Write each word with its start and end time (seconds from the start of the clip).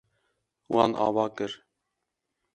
Wan 0.73 0.91
ava 1.05 1.25
kir. 1.37 1.51